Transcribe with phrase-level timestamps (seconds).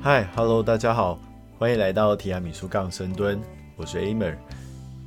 [0.00, 1.18] 嗨，Hello，大家好，
[1.58, 3.40] 欢迎来到提亚米苏杠深蹲，
[3.74, 4.36] 我是 Amer。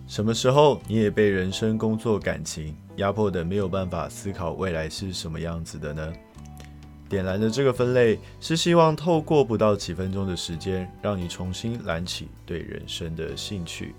[0.06, 6.14] 什么时候你也被人生、工作、感情压迫的没有办法思考未来是什么样子的呢？
[7.08, 13.96] 点燃的这个分类是希望透过不到几分钟的时间，让你重新燃起对人生的兴趣。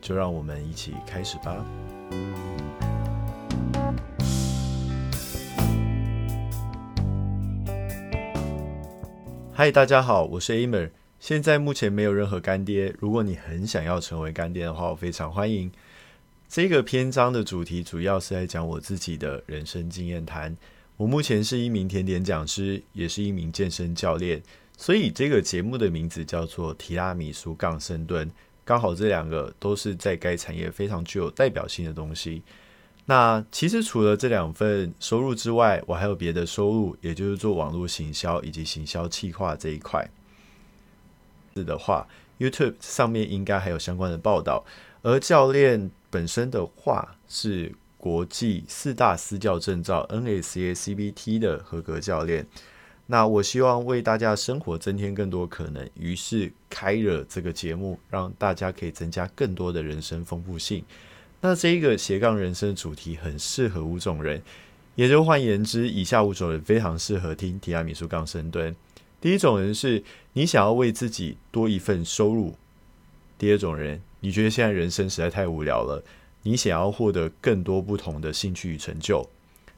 [0.00, 1.64] 就让我们一起开始吧。
[9.58, 10.90] 嗨，大家好，我是 Amer。
[11.18, 15.68] 现在目前没有任何干爹，如果你很想要成为干爹的话，我非常欢迎。
[16.48, 20.56] 这个篇章的主题主要是在讲我自己的人生经验谈。
[20.96, 24.40] 我目前是一名甜点讲师，也是一名健身教练，
[24.76, 28.30] 所以这个节目的名字叫做提拉米苏杠深蹲。
[28.64, 32.44] 刚好这两个都是在该产业非常具有代表性的东西。
[33.10, 40.06] 那其实除了这两份收入之外，我还有别的收入，也就是做网络行销以及行销企划这一块。
[41.54, 42.06] 是的话
[42.38, 44.62] ，YouTube 上面应该还有相关的报道。
[45.00, 52.46] 而教练本身的话，是国际四大私教证照 NSA CBT 的合格教练。
[53.06, 60.84] 那我希望为大家生活增添更多可能，于是开了这个节目，让大家可以增加更多的人生丰富性。
[61.40, 64.42] 那这一个斜杠人生主题很适合五种人，
[64.96, 68.74] 也就换言之，以下五种人非常适合听提拉米苏杠深蹲。
[69.20, 72.56] 第一种人是你想要为自己多一份收入；
[73.38, 76.02] 第二种人，你觉得现在人生实在太无聊了，
[76.42, 79.30] 你想要获得更多不同的兴趣与成就。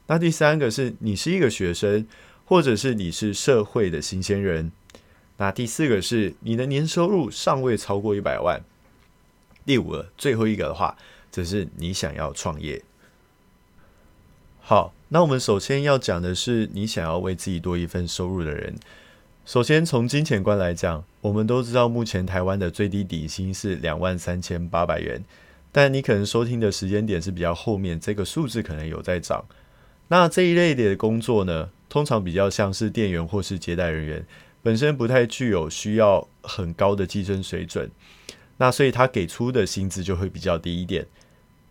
[0.07, 2.07] 那第三个是你是一个学生，
[2.45, 4.71] 或者是你是社会的新鲜人。
[5.37, 8.59] 那第四个是你的年收入尚未超过一百万。
[9.63, 10.97] 第五个，最后一个的话。
[11.31, 12.83] 只是你想要创业。
[14.59, 18.75] 好，那我们首先要讲的是，你想要为自己多一份收入的人。
[19.43, 25.23] 首先从金钱观来讲，我们都知道目前台湾的最低底薪是两万三千八百元，
[25.71, 29.43] 但你可能收听的时间点是比较后面，这个数字可能有在涨。
[30.09, 34.25] 那这一类的工作呢，通常比较像是店员或是接待人员，
[34.61, 37.89] 本身不太具有需要很高的计生水准，
[38.57, 41.07] 那所以他给出的薪资就会比较低一点。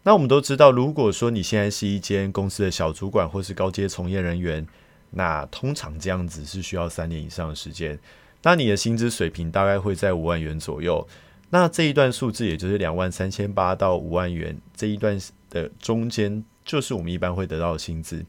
[0.02, 4.66] 那我们都知道，如果说你现在是一间公司的小主管或是高阶从业人员，
[5.10, 7.98] 那通常这样子是需要三年以上的时间。
[8.42, 11.06] 那你的薪资水平大概会在五万元左右。
[11.50, 18.24] 那这一段数字，也就是两万三千八到五万元这一段的中间，就是我们一般会得到的薪资。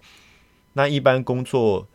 [0.73, 1.87] 那一般工作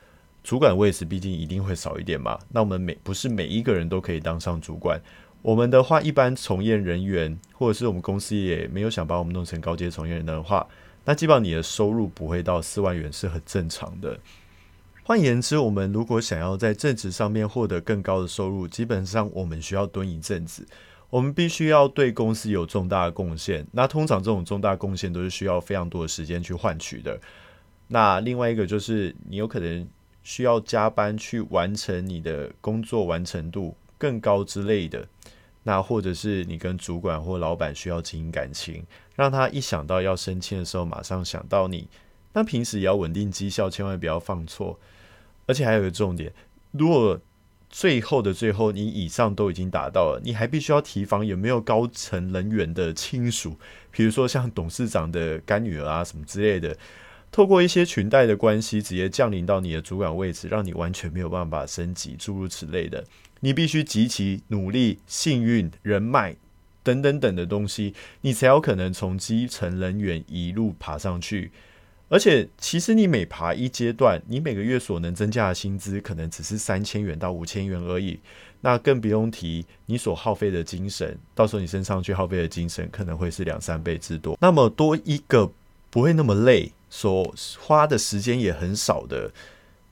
[0.42, 2.38] 主管位置，毕竟一定会少一点嘛。
[2.48, 4.98] 那我们每不是每一个人都可以当上主管。
[5.46, 10.66] 我们的话，一般从业人员，或者是我们公司也没有想把我们弄成高阶从业人员的话，
[11.04, 14.18] 那基本上你的收入不会到四万元是很正常的。
[15.04, 20.66] 换言之，我们如果想要在正职上面获得更高的收入，基本上我们需要蹲一阵子，
[21.10, 23.64] 我们必须要对公司有重大的贡献。
[23.70, 27.16] 那通常这种重大贡献都是需要非常多的时间去换取的。
[27.86, 29.86] 那另外一个就是你有可能
[30.24, 35.06] 需要加班去完成你的工作完成度更高之类的。
[35.66, 38.84] 那或者是你跟主管或老板需要经营感情，
[39.16, 41.88] 让他一想到要升迁的时候，马上想到你。
[42.34, 44.78] 那平时也要稳定绩效，千万不要放错。
[45.46, 46.32] 而且还有一个重点，
[46.70, 47.20] 如果
[47.68, 53.56] 最后的最后你以上都已经达到了，你还必须要提防有没有高层人员的亲属，
[53.90, 56.76] 比如说像董事长的干女儿啊什么之类的，
[57.32, 63.04] 透过一些裙带的关系，直接降临到你的主管位置，让你完全没有办法升级，诸如此类的。
[63.40, 66.36] 你必须极其努力、幸运、人脉
[66.82, 71.50] 等等等的东西，你才有可能从基层人员一路爬上去。
[72.08, 78.20] 而且，其实你每爬一阶段，你每个月所能增加的薪资可能只是三千元到五千元而已。
[78.60, 84.38] 那更不用提你所耗费的精神，到时候你升上去耗费的精神可能会是两三倍之多。
[84.40, 85.50] 那么多一个
[85.90, 89.30] 不会那么累，所花的时间也很少的。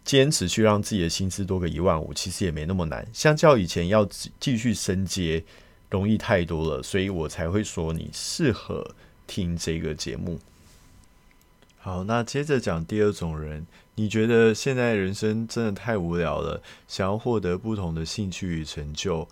[0.05, 3.07] 坚持去让自己的薪资多个一万五，其实也没那么难。
[3.13, 4.07] 相较以前要
[4.39, 5.43] 继续升阶，
[5.89, 8.95] 容易太多了，所以我才会说你适合
[9.27, 10.39] 听这个节目。
[11.79, 19.27] 好，那接着讲第二种人，你觉得现在人生真的太无聊了，想要获得不同的兴趣与成就？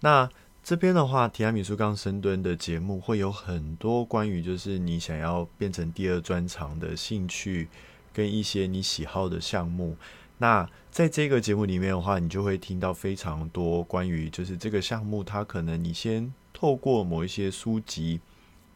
[0.00, 0.28] 那
[0.62, 7.68] 这边的话，提拉米苏刚深蹲的节目会有很多关于就是你想要变成第二专长的兴趣。
[8.12, 9.96] 跟一些你喜好的项目，
[10.38, 18.20] 那在这个节目里面的话，你就会听到非常多关于就是这个项目，它可能你先透过某一些书籍，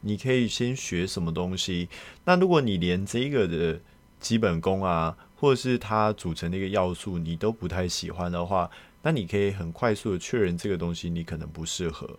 [0.01, 1.89] 你可以先学什么东西。
[2.25, 3.79] 那如果你连这个的
[4.19, 8.69] 基本功啊，或者是它组成的一个要素，你都不太喜欢的话，
[9.01, 12.17] 那你可以很快速的确认这个东西你可能不适合。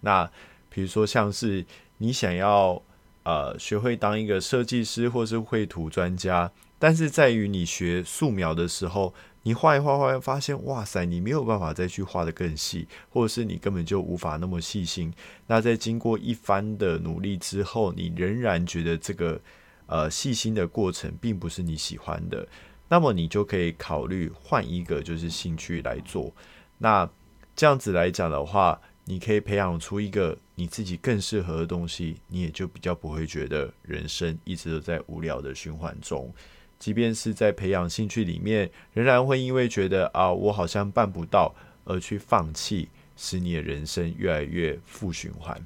[0.00, 0.30] 那
[0.68, 1.66] 比如说像是
[1.98, 2.80] 你想要
[3.24, 9.14] 呃学会当一个设计师或是绘图专家，但是在于你学素描的时候。
[9.42, 15.10] 你画一画画，发现哇塞，你没有办法再去画的更细，或者是你根本就无法那么细心。
[15.46, 19.40] 那在经过一番的努力之后，你仍然觉得这个
[19.86, 22.46] 呃细心的过程并不是你喜欢的，
[22.90, 26.30] 那么你就可以考虑换一个就是兴趣来做。
[26.76, 27.08] 那
[27.56, 36.30] 这样子来讲的话，你可以培养出一个你自己更适合的东西，你也就比较不会觉得人生一直都在无聊的循环中。
[36.78, 41.54] 即便是在培养兴趣里面，仍然会因为觉得啊，我好像办不到
[41.84, 45.58] 而去放弃，使你的人生越来越负循环。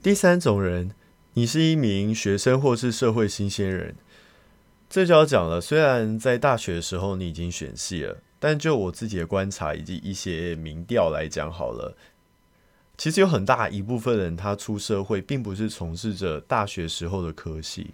[0.00, 0.92] 第三种人，
[1.32, 3.96] 你是一名学生或是社会新鲜人，
[4.88, 5.60] 这就要讲了。
[5.60, 11.96] 虽然在大学的时候你已经选系了，但就我自己的观察以及一些民调来讲，好了，
[13.02, 17.90] 其实有很大一部分人他出社会，并不是从事着大学时候的科系。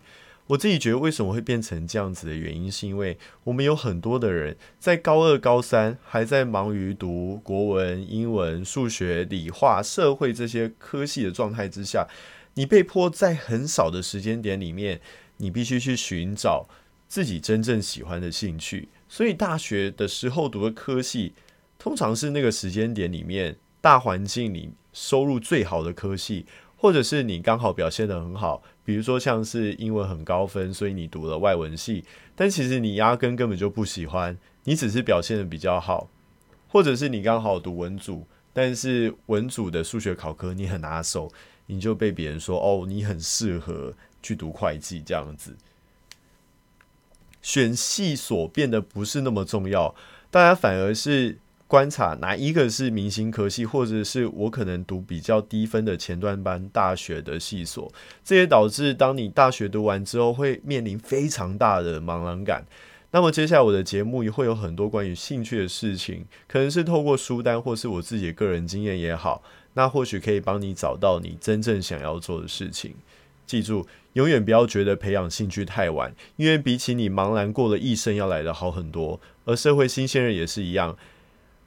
[0.48, 12.06] 我自己觉得为什么会变成这样子的原因，是因为我们有很多的人在高二、高三还在忙于读国文、英文、数学、理化、社会这些科系的状态之下，
[12.52, 15.00] 你被迫在很少的时间点里面，
[15.38, 16.68] 你必须去寻找
[17.06, 18.90] 自己真正喜欢的兴趣。
[19.08, 21.32] 所以大学的时候读的科系，
[21.78, 23.56] 通常是那个时间点里面
[23.88, 26.44] 大环境里收入最好的科系。
[26.76, 32.04] 或者是你刚好表现的很好，比如说像是英文很高分，所以你读了外文系，
[32.36, 36.08] 但其实你压根根本就不喜欢，你只是表现的比较好，
[36.68, 41.32] 或者是你刚好读文组，但是文组的数学考科你很拿手，
[41.66, 45.56] 你就被别人说哦，你很适合去读会计这样子，
[47.42, 49.92] 选系所变得不是那么重要，
[50.30, 51.38] 大家反而是。
[51.68, 57.92] 观察哪一个是明星科系，或者是我可能读比较低分的前段班大学的系所，
[58.24, 62.66] 这也导致当你大学读完之后，会面临非常大的茫然感。
[63.10, 69.42] 那么接下来我的节目也会有很多关于兴趣的事情，可能是透过书单，或是我自己的个人经验也好，
[69.74, 72.94] 那或许可以帮你找到你真正想要做的事情。
[73.44, 79.20] 记住，永远不要觉得培养兴趣太晚，因为比起你茫然过了一生要来的好很多。
[79.44, 80.96] 而社会新鲜人也是一样。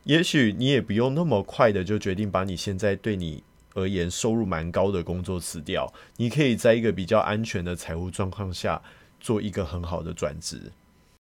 [0.03, 3.43] 也许你也不用那么快的就决定把你现在对你
[3.73, 8.81] 而言收入蛮高的工作辞掉，你可以在一个比较安全的财务状况下
[9.19, 10.71] 做一个很好的转职。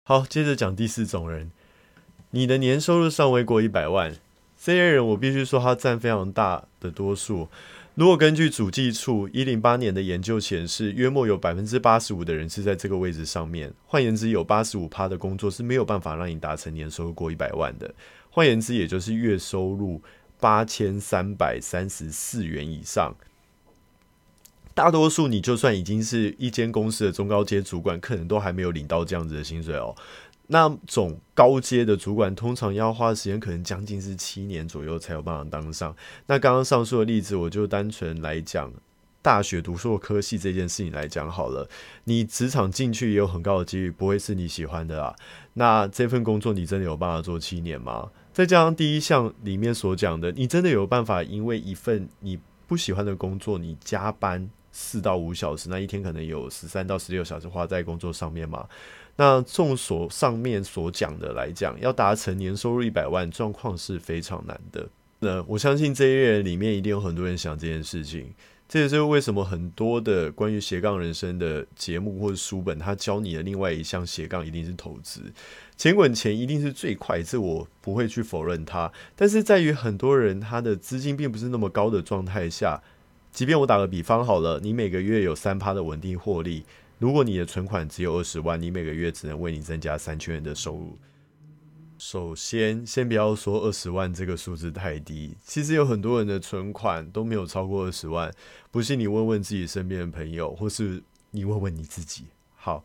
[0.06, 1.50] 好，接着讲第四种人，
[2.30, 4.16] 你的年收入尚未过一百万，
[4.60, 7.48] 这些人我必须说他占非常大的多数。
[7.94, 17.94] 如果根据主计处一零八年的研究显示，约莫有百分之八十五的人是在这个位置上面，换言之，有八十五趴的工作是没有办法让你达成年收入过一百万的。
[18.34, 20.02] 换言之，也就是月收入
[20.40, 23.14] 八千三百三十四元以上。
[24.74, 29.94] 大多数你就算已经是一间公司的中高阶主管，可能都还没有领到这样子的薪水哦。
[30.48, 35.94] 那种高阶的主管，通常要花的时间可能将近是七年左右才有办法当上。
[36.26, 38.72] 那刚刚上述的例子，我就单纯来讲
[39.24, 41.66] 大学读硕科系这件事情来讲好了。
[42.04, 45.16] 你职场进去也有很高的几率不会是你喜欢的啊。
[45.54, 48.10] 那这份工作你真的有办法做七年吗？
[48.34, 58.68] 再加上第一项里面所讲的，你真的有办法因为一份你不喜欢的工作，你加班四到五小时，那一天可能有十三到十六小时花在工作上面吗？
[59.16, 64.86] 那众所上面所讲的来讲，要达成年收入一百万，状况是非常难的。
[65.20, 68.34] 那我相信这一页里面一定有很多人想这件事情。
[68.66, 75.20] 这也是为什么很多的关于斜杠人生的节目或者书本，他教你的另外一项斜杠一定是投资。
[75.76, 78.90] 钱滚钱一定是最快，这我不会去否认它。
[79.14, 82.82] 但是在于很多人他的资金并不是那么高的状态下，
[83.32, 86.64] 即便我打个比方好了，你每个月有三趴的稳定获利，
[86.98, 90.98] 如果你的存款只有二十万，你每个月只能为你增加三千元的收入。
[92.06, 98.30] 首先，先不要说二十万这个数字太低，其实有很多人的存款都没有超过二十万。
[98.70, 102.26] 不信你问问自己身边的朋友，或是你问问你自己。
[102.56, 102.84] 好。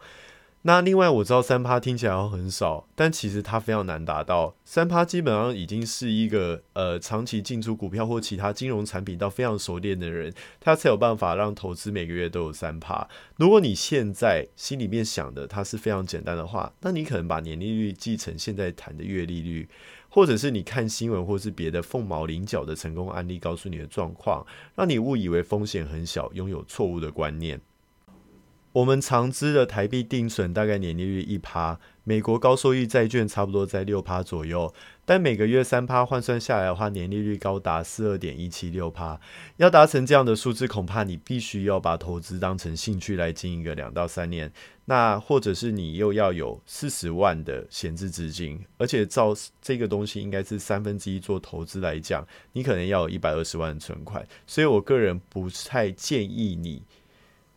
[0.64, 4.54] 那另外我知道三趴听起来很少，但其实它非常难达到。
[4.66, 13.08] 三趴基本上已经是一个呃长期进出股票或其他金融产品到非常熟练的人，他才有办法让投资每个月都有三趴。
[13.38, 19.70] 如果你现在心里面想的它是非常简单的话，那你可能把年利率记成现在谈的月利率，
[20.10, 27.62] 或者是你看新闻或是别的凤毛麟角的成功案例告诉你的状况，让你误以为风险很小，拥有错误的观念。
[28.80, 39.20] 我们常知的台币定存大概年利率一趴，美国高收益债券差不多在六趴左右，但每个月三趴换算下来的话，年利率高达四二点一七六趴。
[39.58, 44.50] 要达成这样的数字，恐怕你必须要把投资当成兴趣来经营个两到三年，
[44.86, 54.26] 那或者是你又要有四十万的闲置资金，而且照这个东西应该是三分之一做投资来讲，你可能要有一百二十万存款。
[54.48, 56.82] 所以我个人不太建议你。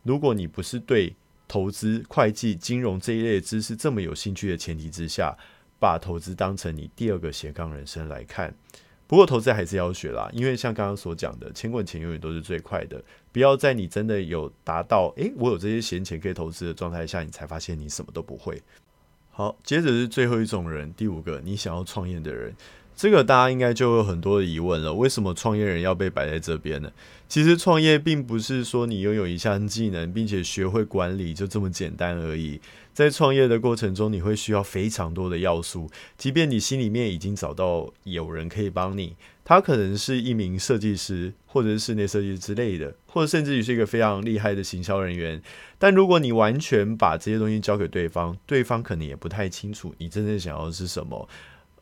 [0.03, 1.15] 如果你不是对
[1.47, 5.35] 投资、会计、金融这一类知识这么有兴趣的前提之下，
[5.79, 8.53] 把投资当成你第二个斜杠人生来看，
[9.07, 13.03] 不过投资还是要学啦，因为像刚刚所讲的，钱滚钱永远都是最快的。
[13.31, 18.61] 不要在你真的有达到，诶，我有这些闲钱可以投资的状态下，你才发现你什么都不会。
[19.31, 22.55] 好，接着是最后一种人，第五个，你想要创业的人。
[22.95, 26.91] 这个大家应该就有很多的疑问了，为什么创业人要被摆在这边呢？
[27.27, 32.61] 其实创业并不是说你拥有一项技能，并且学会管理就这么简单而已。
[32.93, 35.89] 在创业的过程中，你会需要非常多的要素。
[36.15, 45.41] 即便你心里面已经找到有人可以帮你，他可能是一名设计师，或者是室内设计师之类的，或者甚至于是一个非常厉害的行销人员。
[45.79, 51.27] 但如果你完全把这些东西交给对方，对方可能也不太清楚你真正想要的是什么。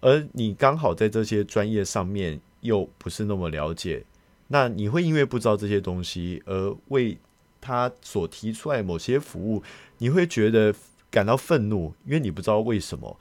[0.02, 4.04] 而你刚好在这些专业上面又不是那么了解，
[4.48, 7.18] 那你会因为不知道这些东西而为
[7.62, 9.62] 他所提出来某些服务，
[10.00, 10.74] 你会觉得
[11.10, 13.20] 感到愤怒，因为你不知道为什么，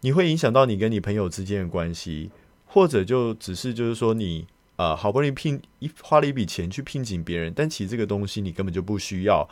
[0.00, 2.30] 你会影响到你跟你朋友之间的关系，
[2.64, 4.46] 或者就只是就是说你
[4.76, 9.48] 呃好不容易聘一花了一笔钱去聘请别人，但其实这个东西你根本就不需要，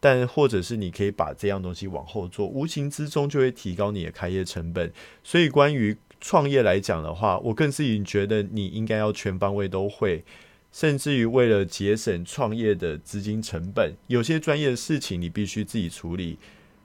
[0.00, 4.90] 但或者是你可以把这样东西往后做，无形之中就会提高你的开业成本，
[5.22, 5.94] 所以关于。
[6.26, 10.24] 创业来讲的话，我更是觉得你应该要全方位都会，
[10.72, 16.38] 甚至于为了节省创业的资金成本，有些专业的事情你必须自己处理，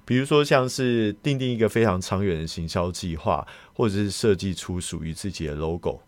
[0.03, 6.01] 比如说像是定定一个非常长远的行销计划，或者是设计出属于自己的 logo，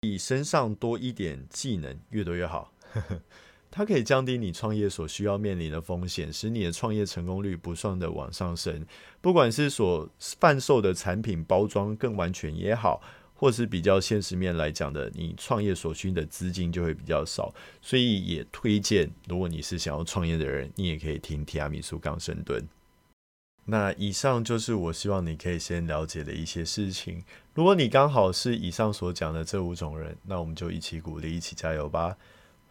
[0.00, 2.72] 你身上多一点技能，越多越好。
[3.74, 8.84] 它可以降低你创业所需要面临的风险，使你的创业成功率不断的往上升。
[9.22, 13.00] 不管是所贩售的产品包装更完全也好，
[13.34, 17.54] 或是比较现实面来讲的，你创业所需的资金就会比较少。
[17.80, 22.62] 所以也推荐，如果你是想要创业的人，你也可以听提亚米苏刚深蹲。
[23.64, 27.24] 那以上就是我希望你可以先了解的一些事情。
[27.54, 32.18] 如果你刚好是以上所讲的这五种人，那我们就一起鼓励，一起加油吧。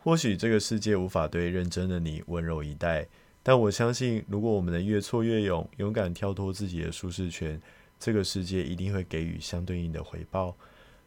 [0.03, 3.08] 或许这个世界无法对认真的你温柔以待，
[3.43, 7.62] 但我相信，如果我们能越挫越勇，勇敢跳脱自己的舒适圈，
[8.00, 10.55] 这个世界一定会给予相对应的回报。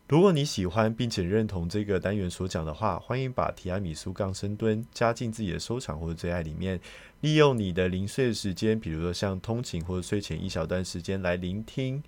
[0.06, 6.78] 如果你喜欢并且认同这个单元所讲的话，欢迎把提拉米苏杠深蹲加进自己的收藏或者最爱里面，
[7.22, 12.00] 利用你的零碎时间，比如说像通勤或者睡前一小段时间来聆听，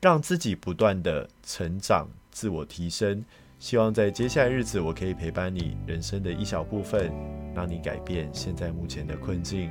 [0.00, 3.22] 让自己不断的成长、自我提升。
[3.62, 7.12] 希望在接下来日子，我可以陪伴你人生的一小部分，
[7.54, 9.70] 让你改变现在目前的困境。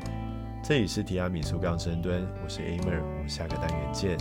[0.64, 4.18] 这里是提亚米苏杠深蹲，我是 Amer，我们下个单元见。